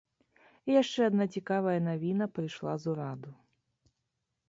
І 0.69 0.73
яшчэ 0.81 0.99
адна 1.09 1.27
цікавая 1.35 1.77
навіна 1.91 2.25
прыйшла 2.39 2.73
з 2.85 2.93
ураду. 2.95 3.31